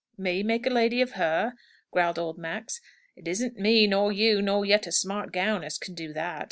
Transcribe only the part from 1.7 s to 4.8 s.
growled old Max. "It isn't me, nor you, nor